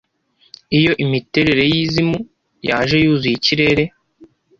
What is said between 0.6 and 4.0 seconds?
iyo imiterere yizimu yaje yuzuye ikirere,